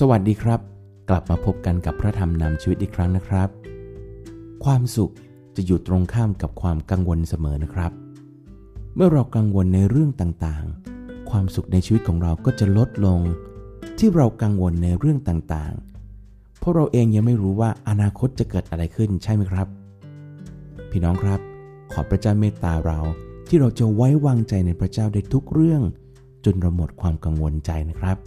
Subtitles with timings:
[0.00, 0.60] สวัสดีครับ
[1.08, 3.48] กลับมาพบกันกับพระธรรมนำชีวิตอีกครั้งนะครับ
[4.64, 5.12] ความสุข
[5.56, 7.92] จะอยู่ตรงข้ามกับความกังวลเสมอนะครับ
[8.94, 13.20] เมื่อเรากังวลในเรื่องต่างๆ ความสุขในชีวิตของเราก็จะลดลง
[13.98, 19.66] ที่เรากังวลในเรื่องต่างๆ เพราะเราเองยังไม่รู้ว่าอนาคตจะเกิดอะไรขึ้นใช่ไหมครับ
[20.90, 21.40] พี่น้องครับ
[21.92, 22.98] ขอพระเจ้าเมตตาเรา
[23.48, 25.82] ที่เราจะไว้วางใจในพระเจ้าได้ทุกเรื่อง
[26.44, 28.18] จนเราหมดความกังวลใจนะครับ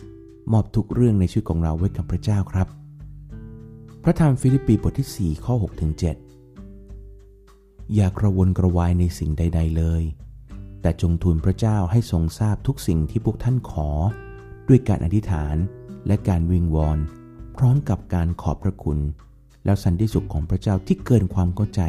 [0.52, 2.68] มอบทุกเรื่องในชีวิตของเราไว้กับพระเจ้าครับ
[4.04, 10.04] พระธรรมฟิลิปปีบทที่ 4 ข้อ6ถึง7อย่ากระวนกระวายในสิ่งใด ๆ เลย
[10.82, 13.90] แต่จงทูลพระเจ้าให้ทรงทราบทุกสิ่งที่พวกท่านขอ
[14.68, 15.56] ด้วยการอธิษฐาน
[16.08, 16.98] และการวิงวอน
[17.58, 19.00] พร้อมกับการขอบพระคุณ
[19.66, 21.82] แล้วสันติสุขของพระเจ้าที่เกินความเข้าใจ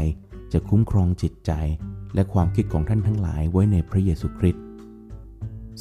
[0.52, 1.52] จะคุ้มครองจิตใจ
[2.14, 4.62] และความคิดของท่านทั้งหลายไว้ในพระเยซูคริสต์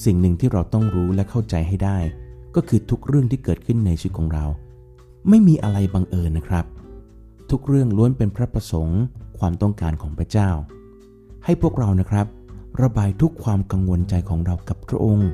[0.04, 1.98] สิ่งหนึ่งที่เราต้องรู้และเข้าใจให้ได้
[2.56, 4.46] ก็คือทุกเรื่องที่เกิดขึ้นในชีวิตของเรา
[5.30, 6.66] ไม่มีอะไรบังเอิญนะครับ
[7.52, 9.02] ทุกเรื่องล้วนเป็นพระประสงค์
[9.40, 10.50] ความต้องการของพระเจ้า
[11.46, 12.28] ให้พวกเรานะครับ
[12.82, 15.30] ระบายทุกความกังวลใจของเรากับพระองค์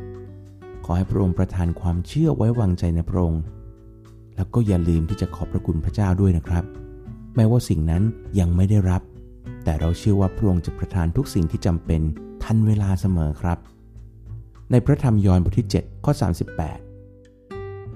[0.86, 3.42] ขอให้พระองค์ประทานความเชื่อไว้วางใจในพระองค์
[4.36, 6.66] แล้วก็อย่าลืมที่จะขอบพระคุณพระเจ้าด้วยนะครับ
[7.36, 8.04] แม้ว่าสิ่งนั้น
[8.40, 9.02] ยังไม่ได้รับ
[9.64, 12.02] แต่เราเชื่อว่าพระองค์จะประทานทุกสิ่งที่จำเป็น
[12.44, 13.58] ทันเวลาเสมอครับ
[14.72, 16.14] ในพระธรรมยอห์นบทที่ 7 ข้อ
[16.52, 16.85] 38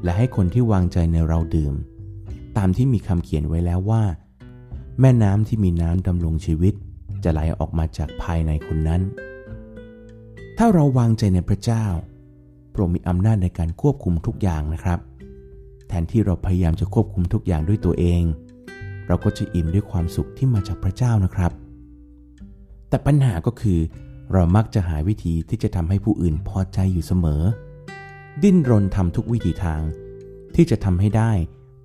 [0.03, 1.73] และให้คนที่วางใจในเราดื่ม
[2.57, 4.03] ตามที่มีคำเขียนไว้แล้วว่า
[4.99, 6.73] แม่น้ำที่มีน้ำดำรงชีวิต
[7.23, 9.01] จะไหลออกมาจากภายในคนนั้น
[10.57, 11.85] ถ้าเราวางใจในพระเจ้า
[12.73, 14.99] พระองค์มีอำนาจในการควบคุมทุกอย่างนะครับ
[15.87, 18.23] แทนที่เราพยายามจะควบคุมทุกอย่างด้วยตัวเอง
[19.07, 21.51] เราก็จะอิ่มด้วยความสุขที่มาจากพระเจ้านะครับ
[22.89, 23.79] แต่ปัญหาก็คือ
[24.33, 27.43] เรามักจะหาวิธีที่จะทำให้ผู้อื่นพอใจอยู่เสมอ
[28.43, 29.81] ดิ้นรนทำทุกวิธีทาง
[30.55, 31.31] ที่จะทำให้ได้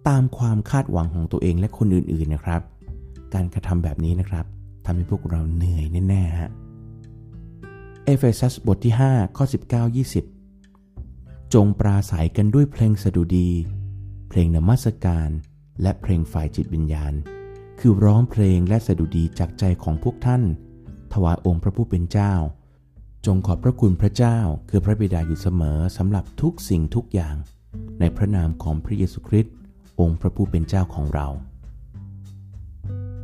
[0.08, 2.62] ตามความคาดหวังของตัวเองและคนอื่นๆนะครับ
[3.34, 4.44] การกระทำแบบนี้นะครับ
[4.84, 6.50] ทำให้พวกเราเหนื่อยแน่ๆฮะ
[8.04, 9.44] เอเฟซัสบทที่ 5 ข้อ
[9.90, 9.96] 19
[10.66, 13.50] 20 จงปราศัยกันด้วยเพลงสดุดี
[14.28, 15.30] เพลงนมัสการ
[15.82, 17.12] และเพลงฝ่ายจิตวิญญาณ
[17.78, 20.42] คือร้องเพลงและสดุดีจากใจของพวกท่าน
[21.12, 22.32] ถวายองค์พระผู้เป็นเจ้า
[23.26, 27.36] จงขอบพระคุณพระเจ้าคือพระบิดาอยู่เสมอสำหรับทุกสิ่งทุกอย่าง
[28.00, 29.54] ในพระนามของพระเยซูคริสต์
[30.00, 31.26] องค์พระผู้เป็นเจ้าของเรา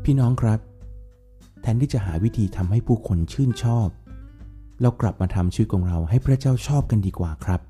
[0.05, 0.61] พี่น้องครับ
[1.63, 3.89] แทนที่จะหาวิธีทำให้ผู้คนชื่นชอบ
[4.81, 7.61] เรากลับมาทำชีวิตของเราให้พระเจ้าชอบกันดีกว่าครับ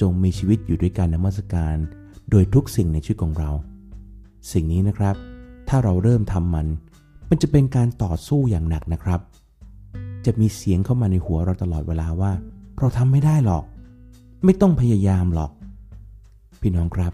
[0.00, 1.76] จงมีชีวิตอยู่ด้วยการนมัสการ
[2.30, 3.50] โดยทุกสิ่งในชีวิตของเรา
[4.52, 5.16] สิ่งนี้นะครับ
[5.68, 6.66] ถ้าเราเริ่มทำมัน
[7.30, 9.20] มันจะเป็นการต่อสู้อย่างหนักนะครับ
[10.26, 12.32] จะมีเสียงเข้ามาในหัวเราตลอดเวลาว่า
[12.78, 13.64] เราทำไม่ได้หรอก
[14.44, 15.50] ไม่ต้องพยายามหรอก
[16.60, 17.12] พี่น้องครับ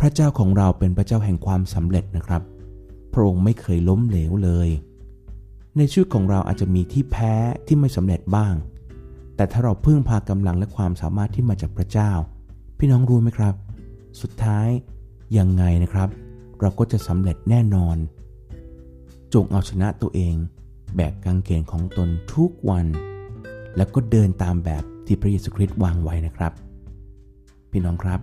[0.00, 2.42] พระเจ้าของเราเป็นพระเจ้าแห่งความสำเร็จนะครับ
[3.12, 4.68] พระองค์ไม่เคยล้มเหลวเลย
[5.76, 7.34] ในชีวิตของเราอาจจะมีที่แพ้
[7.66, 8.54] ที่ไม่สำเร็จบ้าง
[9.36, 12.10] แต่ถ้าเราพึ่งพากำลังและความสามารถที่มาจากพระเจ้า
[12.78, 13.54] พี่น้องรู้ไหมครับ
[14.20, 14.68] สุดท้าย
[15.38, 16.08] ยังไงนะครับ
[16.60, 17.96] เราก็จะสำเร็จแน่นอน
[19.34, 20.34] จงเอาชนะตัวเอง
[20.94, 22.86] แบกกางเกงของตนทุกวัน
[23.76, 26.52] แล้วก็เดินตามแบบที่พระเยซูคริสต์วางไว้นะครับ
[27.70, 28.20] พี่น้องครับ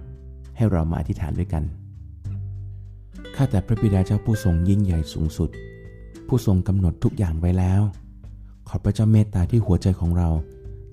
[0.56, 1.64] ให้เรามาอธิษฐานด้วยกัน
[3.36, 5.50] ข้าแต่พระบิดาเจ้าผู้ทรงยิ่งใหญ่สูงสุด
[6.28, 7.82] ผู้ทรงกำหนดทุกอย่างไว้แล้ว
[8.70, 10.30] ขอพระเจ้าเมตตาที่หัวใจของเรา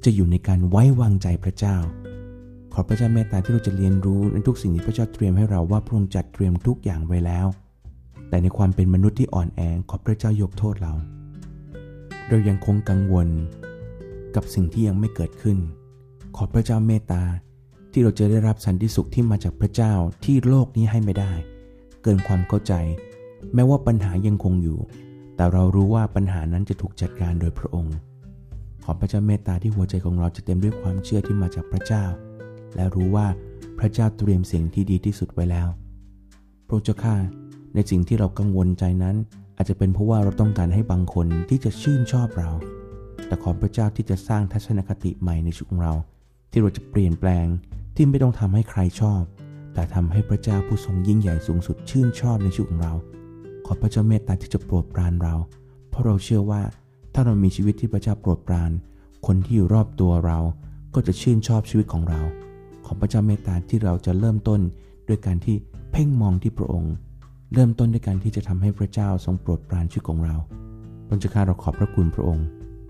[0.05, 1.77] จะอยู่ในการไว้วางใจพระเจ้า
[2.73, 7.47] ขอพระเจ้าเมตตาที่เราจะเรียนรู้ในทุกสิ่งที่พระเจ้าเตรียมให้เราว่าพระองค์จัดเตรียมทุกอย่างไว้แล้ว
[8.29, 9.61] แต่ในความเป็นมนุษย์ที่อ่อนแอ
[9.91, 10.95] ขอพระเจ้ายกโทษเรา
[12.35, 13.29] เรายังคงกังวล
[14.35, 15.59] กับสิ่งที่ยังไม่เกิดขึ้น
[16.37, 17.23] ขอพระเจ้าเมตตา
[17.93, 19.93] ที่เราจะได้รับสันติสุขที่มาจากพระเจ้า
[20.25, 21.33] ที่โลกนี้ให้ไม่ได้
[22.03, 22.73] เกินความเข้าใจ
[23.55, 24.79] แม้ว่าปัญหายังคงอยู่
[25.37, 27.97] แต่เรารู้ว่าปัญหานั้นจะถูกจัดการโดยพระองค์
[28.85, 32.05] ขอพระเจ้าเมตตาที่หัวใจของเราจะเต็มด้วยความเชื่อที่มาจากพระเจ้า
[32.75, 33.27] และรู้ว่า
[33.79, 35.69] พระเจ้าเตรียมสิ่งที่ดีที่สุดไว้แล้ว
[36.69, 37.17] พระเจ้าข้า
[37.75, 39.17] ในสิ่งที่เรากังวลใจนั้น
[39.63, 42.51] อาจจะเป็นเพราะว่าเราต้องการให้บางคนที่จะชื่นชอบเรา
[43.27, 45.95] แต่ขอพระเจ้าที่จะสร้างทัศนคติใหม่ในชีวิตของเรา
[46.51, 47.47] ที่เราจะเปลี่ยนแปลง
[47.95, 49.23] ที่ไม่ต้องทำให้ใครชอบ
[49.75, 52.95] แต่ทำให้พระเจ้าผู้ทรงยิ่งใหญ่สูงสุดชื่นชอบในชีวิตของเรา
[53.67, 55.35] ขอพระเจ้าเมตตาที่จะโปรดปรานเรา
[55.91, 56.63] เพราะเราเชื่อว่า
[57.15, 58.71] ถ้าเรามีชีวิตที่พระเจ้าโปรดปราน
[59.27, 60.39] คนที่อยู่รอบตัวเรา
[60.95, 62.21] ก็จะชื่นชอบชีวิตของเรา
[62.87, 64.61] ขอพระเจ้าเมตตาที่เราจะเริ่มต้น
[65.09, 65.57] ด้วยการที่
[65.93, 66.95] เพ่งมองที่พระองค์
[67.55, 70.37] เริ่มต้นด้วยการที่จะทำให้พระเจ้าทรงโปรดปรานชีวิตของเรา
[71.09, 72.47] พระเจ้าข้าเราขอบพระคุณพระองค์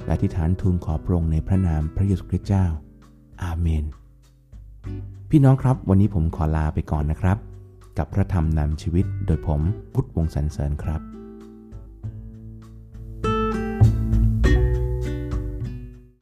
[0.07, 2.67] และที่ฐานทูลขอพระองค์ในพระนามพระเยซูคริสต์เจ้า
[3.43, 4.87] อาเมนพ
[5.31, 7.39] พี่น้องครับวันนี้ผมขอลาไปก่อนนะครับ
[7.99, 9.61] กับพระธรรมนำชีวิตโดยผม
[9.95, 11.22] พุทธวงศ์สันเสริญครับ